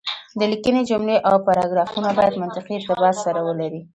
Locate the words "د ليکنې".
0.39-0.81